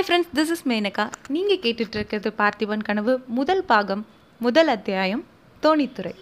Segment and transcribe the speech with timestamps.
[0.00, 1.04] Hi friends this is Menaka
[1.34, 4.02] நீங்கள் கேட்டுட்ருக்கிறது பார்த்திபன் கனவு முதல் பாகம்
[4.40, 5.22] முதல் அத்தியாயம்
[5.64, 6.12] தோணித்துறை.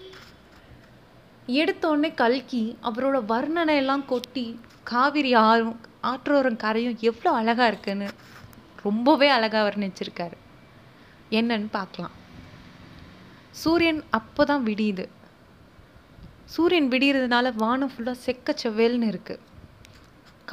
[1.60, 4.44] எடுத்தோடனே கல்கி அவரோட வர்ணனையெல்லாம் கொட்டி
[4.90, 5.76] காவிரி ஆறும்
[6.12, 8.08] ஆற்றோரம் கரையும் எவ்வளோ அழகாக இருக்குன்னு
[8.86, 10.36] ரொம்பவே அழகாக வர்ணிச்சிருக்காரு.
[11.40, 12.16] என்னன்னு பார்க்கலாம்.
[13.62, 15.06] சூரியன் அப்போ தான் விடியுது.
[16.56, 19.46] சூரியன் விடியறதுனால வானம் ஃபுல்லாக செக்க செவ்வேல்னு இருக்குது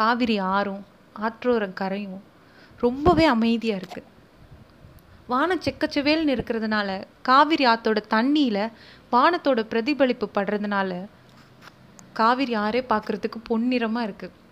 [0.02, 0.86] காவிரி ஆறும்
[1.26, 2.24] ஆற்றோரம் கரையும்
[2.84, 4.12] ரொம்பவே அமைதியாக இருக்குது
[5.32, 6.90] வானம் செக்கச்செவேல்னு இருக்கிறதுனால
[7.30, 8.64] காவிரி ஆத்தோட தண்ணியில்
[9.14, 10.92] வானத்தோட பிரதிபலிப்பு படுறதுனால
[12.20, 14.44] காவிரி ஆறே பார்க்குறதுக்கு பொன்னிறமாக இருக்குது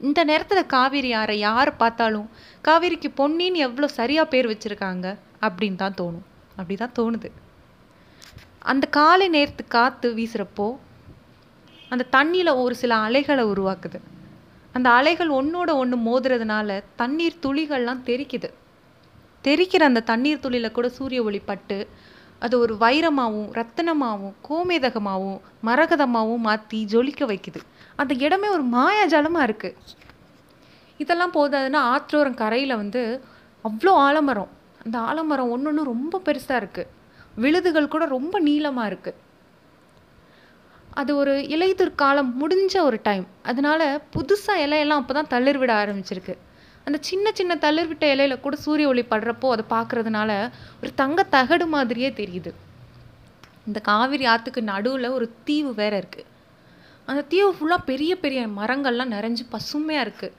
[0.00, 2.28] இந்த நேரத்தில் காவிரி ஆறை யார் பார்த்தாலும்
[2.66, 5.06] காவிரிக்கு பொன்னின்னு எவ்வளோ சரியாக பேர் வச்சுருக்காங்க
[5.46, 6.26] அப்படின்னு தான் தோணும்.
[6.58, 7.28] அப்படி தான் தோணுது.
[8.70, 10.66] அந்த காலை நேரத்து காற்று வீசுகிறப்போ
[11.90, 13.98] அந்த தண்ணியில் ஒரு சில அலைகளை உருவாக்குது.
[14.74, 18.48] அந்த அலைகள் ஒன்றோட ஒன்று மோதுறதுனால தண்ணீர் துளிகள்லாம் தெரிக்குது.
[19.46, 21.78] தெறிக்கிற அந்த தண்ணீர் துளியில் கூட சூரிய ஒளி பட்டு
[22.44, 27.60] அது ஒரு வைரமாகவும் ரத்தினமாகவும் கோமேதகமாகவும் மரகதமாகவும் மாற்றி ஜொலிக்க வைக்குது.
[28.00, 29.96] அந்த இடமே ஒரு மாயாஜாலமாக இருக்குது
[31.02, 33.02] இதெல்லாம் போதாதுன்னா ஆற்றோரம் கரையில் வந்து
[33.64, 34.52] அவ்வளோ ஆலமரம்.
[34.84, 36.90] அந்த ஆலமரம் ஒன்று ஒன்று ரொம்ப பெருசாக இருக்குது
[37.42, 39.18] விழுதுகள் கூட ரொம்ப நீளமாக இருக்குது
[41.00, 43.82] அது ஒரு இலையுதிர் காலம் முடிஞ்ச ஒரு டைம் அதனால
[44.14, 46.34] புதுசாக இலையெல்லாம் அப்போ தான் தளிர் விட ஆரம்பிச்சிருக்கு.
[46.86, 50.30] அந்த சின்ன சின்ன தளிர் விட்ட இலையில கூட சூரிய ஒளி படுறப்போ அதை பார்க்குறதுனால
[50.82, 52.50] ஒரு தங்க தகடு மாதிரியே தெரியுது.
[53.68, 56.28] இந்த காவிரி ஆற்றுக்கு நடுவில் ஒரு தீவு வேற இருக்குது
[57.08, 60.36] அந்த தீவு ஃபுல்லாக பெரிய பெரிய மரங்கள்லாம் நிறைஞ்சு பசுமையாக இருக்குது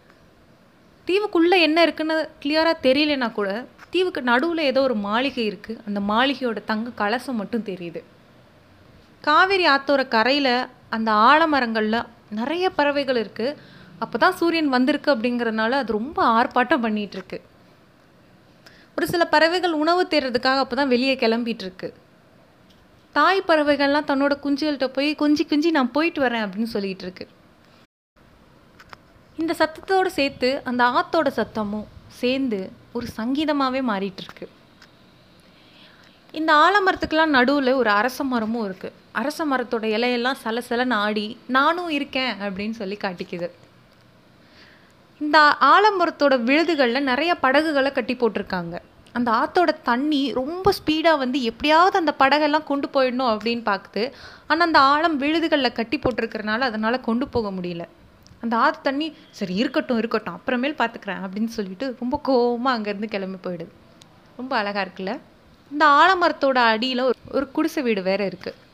[1.08, 3.50] தீவுக்குள்ளே என்ன இருக்குன்னு கிளியராக தெரியலனா கூட
[3.94, 8.02] தீவுக்கு நடுவில் ஏதோ ஒரு மாளிகை இருக்குது அந்த மாளிகையோட தங்க கலசம் மட்டும் தெரியுது.
[9.24, 10.54] காவிரி ஆத்தோர கரையில்
[10.90, 13.58] அந்த ஆலமரங்களில் நிறைய பறவைகள் இருக்குது
[14.00, 17.40] அப்போ தான் சூரியன் வந்திருக்கு அப்படிங்கிறதுனால அது ரொம்ப ஆர்ப்பாட்டம் பண்ணிகிட்ருக்கு
[18.96, 21.94] ஒரு சில பறவைகள் உணவு தேடுறதுக்காக அப்போ தான் வெளியே கிளம்பிகிட்ருக்கு
[23.12, 27.28] தாய் பறவைகள்லாம் தன்னோட குஞ்சுகள்கிட்ட போய் குஞ்சி குஞ்சி நான் போயிட்டு வரேன் அப்படின்னு சொல்லிட்டு இருக்கு
[29.38, 34.48] இந்த சத்தத்தோடு சேர்த்து அந்த ஆத்தோட சத்தமும் சேர்ந்து ஒரு சங்கீதமாகவே மாறிட்டுருக்கு.
[36.32, 42.76] இந்த ஆலமரத்துக்கெலாம் நடுவில் ஒரு அரச மரமும் இருக்குது அரச மரத்தோட இலையெல்லாம் சலசலன்னு ஆடி நானும் இருக்கேன் அப்படின்னு
[42.82, 43.48] சொல்லி காட்டிக்குது.
[45.22, 45.38] இந்த
[45.74, 48.76] ஆலமரத்தோட விழுதுகளில் நிறைய படகுகளை கட்டி போட்டிருக்காங்க.
[49.18, 54.04] அந்த ஆத்தோட தண்ணி ரொம்ப ஸ்பீடாக வந்து எப்படியாவது அந்த படகெல்லாம் கொண்டு போயிடணும் அப்படின்னு பார்க்குது.
[54.48, 57.86] ஆனால் அந்த ஆழம் விழுதுகளில் கட்டி போட்டிருக்கிறனால அதனால் கொண்டு போக முடியல.
[58.44, 59.08] அந்த ஆத்து தண்ணி
[59.40, 63.74] சரி இருக்கட்டும் இருக்கட்டும் அப்புறமேல் பார்த்துக்கிறேன் அப்படின்னு சொல்லிட்டு ரொம்ப கோவமாக அங்கேருந்து கிளம்பி போயிடுது.
[64.38, 65.14] ரொம்ப அழகாக இருக்குல்ல?
[65.72, 67.06] இந்த ஆலமரத்தோட அடியில்
[67.38, 68.68] ஒரு குடிசை வீடு வேறு இருக்குது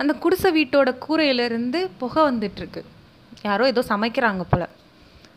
[0.00, 2.80] அந்த குடிசை வீட்டோட கூரையிலேருந்து புகை வந்துட்டுருக்கு.
[3.42, 4.66] யாரோ ஏதோ சமைக்கிறாங்க போல்.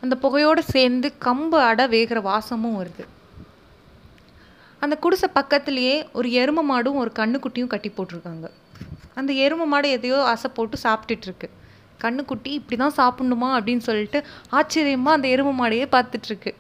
[0.01, 3.05] அந்த புகையோடு சேர்ந்து கம்பு அடை வேகிற வாசமும் வருது.
[4.79, 8.47] அந்த குடிசை பக்கத்துலேயே ஒரு எரும மாடும் ஒரு கண்ணுக்குட்டியும் கட்டி போட்டிருக்காங்க.
[9.19, 11.49] அந்த எரும மாடு எதையோ ஆசை போட்டு சாப்பிட்டுட்ருக்கு
[12.03, 13.49] கண்ணுக்குட்டி இப்படி தான் சாப்பிடணுமா?
[13.57, 16.51] அப்படின்னு சொல்லிட்டு ஆச்சரியமாக அந்த எரும மாடையே பார்த்துட்ருக்கு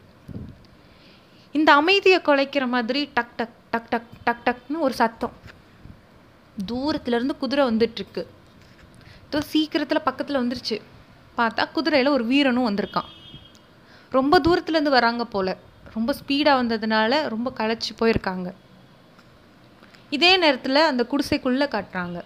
[1.51, 5.35] இந்த அமைதியை குலைக்கிற மாதிரி டக் டக் டக் டக் டக் டக்னு ஒரு சத்தம்.
[6.71, 8.25] தூரத்துலேருந்து குதிரை வந்துட்டுருக்கு.
[9.31, 10.81] தோ சீக்கிரத்தில் பக்கத்தில் வந்துருச்சு.
[11.37, 13.09] பார்த்தா குதிரையில் ஒரு வீரனும் வந்திருக்கான்.
[14.09, 15.57] ரொம்ப தூரத்துலேருந்து வராங்க போல்.
[15.93, 18.53] ரொம்ப ஸ்பீடாக வந்ததுனால ரொம்ப களைச்சி போயிருக்காங்க.
[20.09, 22.21] இதே நேரத்தில் அந்த குடிசைக்குள்ளே காட்டுறாங்க.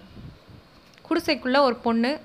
[1.09, 2.19] குடிசைக்குள்ளே ஒரு பொண்ணு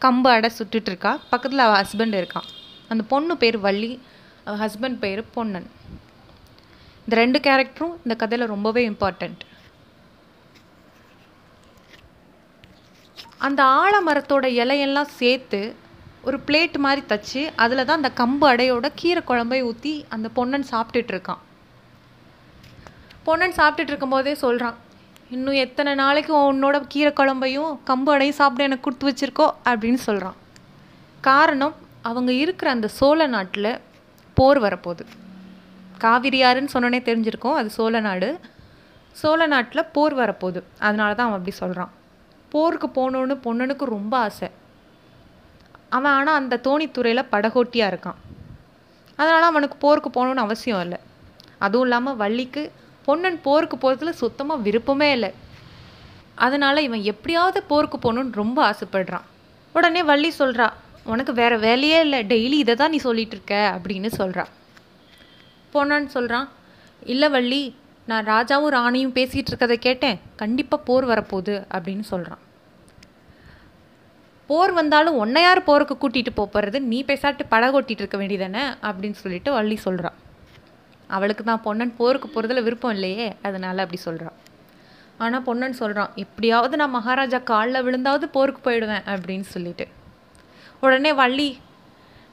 [0.00, 2.48] கம்பு அடை சுட்டுட்ருக்கா பக்கத்தில் அவள் ஹஸ்பண்ட் இருக்கான்.
[2.88, 4.00] அந்த பொண்ணு பேர் வள்ளி.
[4.44, 5.70] அவள் ஹஸ்பண்ட் பேர் பொன்னன்.
[6.98, 9.46] இந்த ரெண்டு கேரக்டரும் இந்த கதையில் ரொம்பவே இம்பார்ட்டண்ட்
[13.38, 15.74] அந்த ஆலமரத்தோட இலையெல்லாம் சேர்த்து
[16.22, 21.42] ஒரு பிளேட் மாதிரி தச்சு அதில் தான் அந்த கம்பு அடையோட கீரை குழம்பை ஊற்றி அந்த பொன்னன் சாப்பிட்டுட்ருக்கான்
[23.24, 24.76] பொன்னன் சாப்பிட்டுட்டு இருக்கும்போதே சொல்கிறான்
[25.30, 29.46] இன்னும் எத்தனை நாளைக்கு உன்னோட கீரை குழம்பையும் கம்பு அடையும் சாப்பிட எனக்கு கொடுத்து வச்சிருக்கோ?
[29.64, 30.36] அப்படின்னு சொல்கிறான்
[31.20, 33.80] காரணம் அவங்க இருக்கிற அந்த சோழ நாட்டில்
[34.34, 35.04] போர் வரப்போகுது.
[36.00, 38.40] காவிரியாருன்னு சொன்னோன்னே தெரிஞ்சிருக்கோம் அது சோழ நாடு.
[39.12, 40.62] சோழ நாட்டில் போர் வரப்போகுது.
[40.78, 41.92] அதனால தான் அவன் அப்படி சொல்கிறான்
[42.54, 44.48] போருக்கு போகணுன்னு பொன்னனுக்கு ரொம்ப ஆசை.
[45.96, 48.18] அவன் ஆனால் அந்த தோணித்துறையில் படகோட்டியாக இருக்கான்.
[49.18, 50.98] அதனால் அவனுக்கு போருக்கு போகணுன்னு அவசியம் இல்லை.
[51.64, 52.62] அதுவும் இல்லாமல் வள்ளிக்கு
[53.06, 55.30] பொன்னன் போருக்கு போகிறதுல சுத்தமாக விருப்பமே இல்லை.
[56.46, 59.26] அதனால் இவன் எப்படியாவது போருக்கு போகணுன்னு ரொம்ப ஆசைப்படுறான்.
[59.74, 60.66] உடனே வள்ளி சொல்கிறா
[61.12, 62.20] உனக்கு வேறு வேலையே இல்லை.
[62.32, 63.56] டெய்லி இதை தான் நீ சொல்லிகிட்ருக்க இருக்க.
[63.76, 64.44] அப்படின்னு சொல்கிறா
[65.72, 66.48] பொன்னன் சொல்கிறான்
[67.12, 67.62] இல்லை வள்ளி
[68.08, 70.18] நான் ராஜாவும் ராணியும் பேசிகிட்டு இருக்கதை கேட்டேன்.
[70.42, 72.42] கண்டிப்பாக போர் வரப்போகுது அப்படின்னு சொல்கிறான்
[74.50, 79.76] போர் வந்தாலும் உன்னை யார் போருக்கு கூட்டிகிட்டு போகிறது நீ பேசாட்டு படகொட்டிகிட்டு இருக்க வேண்டியதானே அப்படின்னு சொல்லிட்டு வள்ளி
[79.76, 80.16] சொல்கிறான்
[81.16, 83.26] அவளுக்கு தான் பொன்னன் போருக்கு போகிறதுல விருப்பம் இல்லையே?
[83.42, 84.36] அதனால் அப்படி சொல்கிறான்
[85.18, 89.86] ஆனால் பொன்னன் சொல்கிறான் எப்படியாவது நான் மகாராஜா காலில் விழுந்தாவது போருக்கு போயிடுவேன் அப்படின்னு சொல்லிட்டு.
[90.84, 91.48] உடனே வள்ளி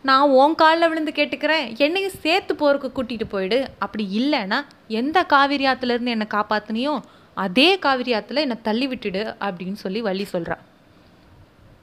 [0.10, 1.68] நான் உன் காலில் விழுந்து கேட்டுக்கிறேன்.
[1.86, 3.60] என்னையும் சேர்த்து போருக்கு கூட்டிகிட்டு போயிடு.
[3.80, 7.00] அப்படி இல்லைன்னா எந்த காவிரி ஆற்றுலேருந்து என்னை காப்பாற்றினியோ
[7.34, 10.60] அதே காவிரி ஆற்றுல என்னை தள்ளி விட்டுடு அப்படின்னு சொல்லி வள்ளி சொல்கிறான்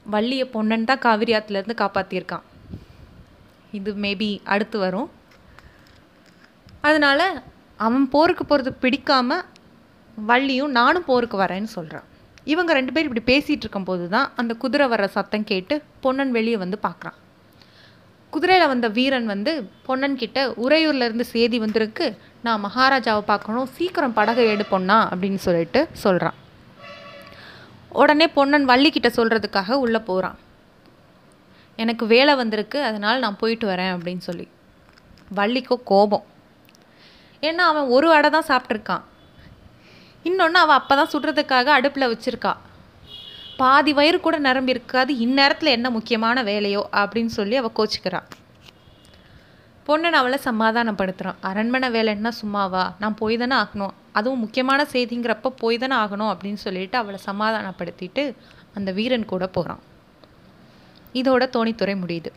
[0.03, 2.41] வள்ளியை பொன்னன் தான் காவிரி ஆற்றுலேருந்து காப்பாற்றியிருக்கான்
[3.71, 5.09] இது மேபி அடுத்து வரும்.
[6.81, 7.43] அதனால்
[7.77, 9.41] அவன் போருக்கு போகிறது பிடிக்காம
[10.27, 12.03] வள்ளியும் நானும் போருக்கு வரேன்னு சொல்கிறான்
[12.43, 16.79] இவங்க ரெண்டு பேர் இப்படி பேசிகிட்டு இருக்கும்போது தான் அந்த குதிரை வர்ற சத்தம் கேட்டு பொன்னன் வெளியே வந்து
[16.81, 17.17] பார்க்குறான்
[18.33, 19.51] குதிரையில் வந்த வீரன் வந்து
[19.87, 22.05] பொன்னன் கிட்ட உறையூர்லேருந்து சேதி வந்திருக்கு.
[22.45, 23.67] நான் மகாராஜாவை பார்க்கணும்.
[23.75, 26.37] சீக்கிரம் படகை எடு பொண்ணா அப்படின்னு சொல்லிட்டு சொல்கிறான்
[28.01, 30.37] உடனே பொன்னன் வள்ளிக்கிட்ட சொல்கிறதுக்காக உள்ளே போகிறான்
[31.83, 32.79] எனக்கு வேலை வந்திருக்கு.
[32.89, 34.45] அதனால் நான் போயிட்டு வரேன் அப்படின்னு சொல்லி.
[35.39, 36.25] வள்ளிக்கோ கோபம்.
[37.47, 39.03] ஏன்னா அவன் ஒரு வடை தான் சாப்பிட்ருக்கான்
[40.29, 42.53] இன்னொன்று அவள் அப்போ தான் சுடுறதுக்காக அடுப்பில் வச்சுருக்கா.
[43.57, 48.27] பாதி வயிறு கூட நிரம்பி இருக்காது இந்நேரத்தில் என்ன முக்கியமான வேலையோ அப்படின்னு சொல்லி அவள் கோச்சிக்கிறான்
[49.87, 52.95] பொண்ணன் அவளை சமாதானப்படுத்துகிறான் அரண்மனை வேலைன்னா சும்மாவா?
[52.99, 53.93] நான் போய் தானே ஆகணும்.
[54.11, 58.35] அதுவும் முக்கியமான செய்திங்கிறப்ப போய் தானே ஆகணும் அப்படின்னு சொல்லிட்டு அவளை சமாதானப்படுத்திட்டு
[58.73, 59.79] அந்த வீரன் கூட போகிறான்
[61.13, 62.31] இதோட தோணித்துறை முடியுது.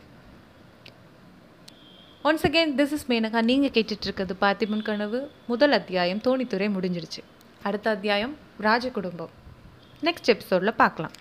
[2.23, 5.31] Once again this is Menaka நீங்கள் கேட்டுட்ருக்கிறது பார்த்திபன் கனவு.
[5.47, 7.23] முதல் அத்தியாயம் தோணித்துறை முடிஞ்சிருச்சு
[7.63, 9.45] அடுத்த அத்தியாயம் ராஜ குடும்பம்
[10.05, 11.13] நெக்ஸ்ட் எபிசோடில் பார்க்கலாம்.